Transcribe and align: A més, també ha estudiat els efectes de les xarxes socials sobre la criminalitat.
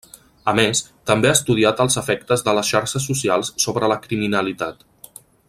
A 0.51 0.53
més, 0.59 0.79
també 1.09 1.29
ha 1.31 1.33
estudiat 1.39 1.83
els 1.85 1.99
efectes 2.03 2.45
de 2.47 2.57
les 2.61 2.71
xarxes 2.73 3.05
socials 3.11 3.53
sobre 3.67 3.93
la 3.93 3.99
criminalitat. 4.07 4.83